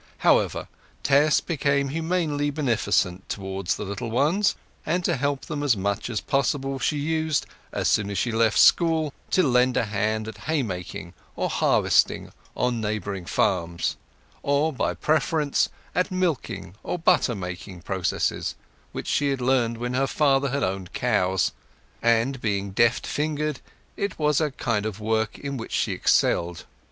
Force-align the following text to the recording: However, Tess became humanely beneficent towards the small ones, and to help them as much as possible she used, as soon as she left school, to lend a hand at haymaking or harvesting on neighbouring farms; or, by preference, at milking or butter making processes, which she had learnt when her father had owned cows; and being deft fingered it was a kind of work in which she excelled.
However, 0.25 0.67
Tess 1.03 1.41
became 1.41 1.89
humanely 1.89 2.49
beneficent 2.49 3.29
towards 3.29 3.75
the 3.75 3.95
small 3.95 4.09
ones, 4.09 4.55
and 4.83 5.05
to 5.05 5.15
help 5.15 5.45
them 5.45 5.61
as 5.61 5.77
much 5.77 6.09
as 6.09 6.21
possible 6.21 6.79
she 6.79 6.97
used, 6.97 7.45
as 7.71 7.87
soon 7.87 8.09
as 8.09 8.17
she 8.17 8.31
left 8.31 8.57
school, 8.57 9.13
to 9.29 9.43
lend 9.43 9.77
a 9.77 9.85
hand 9.85 10.27
at 10.27 10.39
haymaking 10.49 11.13
or 11.35 11.51
harvesting 11.51 12.31
on 12.57 12.81
neighbouring 12.81 13.27
farms; 13.27 13.95
or, 14.41 14.73
by 14.73 14.95
preference, 14.95 15.69
at 15.93 16.09
milking 16.09 16.73
or 16.81 16.97
butter 16.97 17.35
making 17.35 17.83
processes, 17.83 18.55
which 18.93 19.05
she 19.05 19.29
had 19.29 19.39
learnt 19.39 19.77
when 19.77 19.93
her 19.93 20.07
father 20.07 20.49
had 20.49 20.63
owned 20.63 20.93
cows; 20.93 21.51
and 22.01 22.41
being 22.41 22.71
deft 22.71 23.05
fingered 23.05 23.59
it 23.95 24.17
was 24.17 24.41
a 24.41 24.49
kind 24.49 24.87
of 24.87 24.99
work 24.99 25.37
in 25.37 25.57
which 25.57 25.73
she 25.73 25.91
excelled. 25.91 26.65